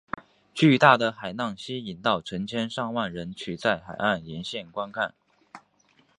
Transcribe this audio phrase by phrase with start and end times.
[0.51, 5.13] 巨大的海浪吸引到成千上万人取在海岸沿线观看。